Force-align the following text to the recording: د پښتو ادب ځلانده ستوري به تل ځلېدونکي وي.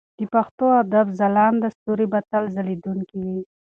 د 0.19 0.21
پښتو 0.33 0.65
ادب 0.83 1.07
ځلانده 1.19 1.67
ستوري 1.75 2.05
به 2.11 2.19
تل 2.29 2.43
ځلېدونکي 2.55 3.17
وي. 3.25 3.39